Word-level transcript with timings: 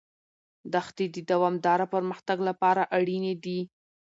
دښتې 0.73 1.05
د 1.15 1.17
دوامداره 1.31 1.85
پرمختګ 1.93 2.37
لپاره 2.49 2.81
اړینې 2.97 3.33
دي. 3.43 3.59